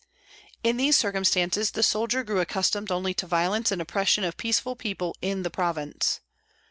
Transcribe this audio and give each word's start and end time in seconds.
In 0.63 0.77
these 0.77 0.97
circumstances 0.97 1.69
the 1.69 1.83
soldier 1.83 2.23
grew 2.23 2.39
accustomed 2.39 2.89
only 2.91 3.13
to 3.13 3.27
violence 3.27 3.71
and 3.71 3.79
oppression 3.79 4.23
of 4.23 4.35
peaceful 4.35 4.75
people 4.75 5.15
in 5.21 5.43
the 5.43 5.51
province. 5.51 6.21